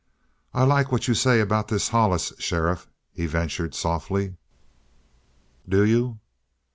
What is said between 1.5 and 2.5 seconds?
this Hollis,